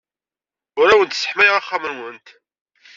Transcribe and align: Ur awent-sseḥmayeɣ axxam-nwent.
Ur 0.79 0.87
awent-sseḥmayeɣ 0.89 1.55
axxam-nwent. 1.57 2.27